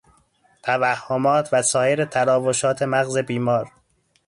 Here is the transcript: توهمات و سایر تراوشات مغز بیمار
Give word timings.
توهمات 0.63 1.49
و 1.53 1.61
سایر 1.61 2.05
تراوشات 2.05 2.81
مغز 2.83 3.17
بیمار 3.17 3.71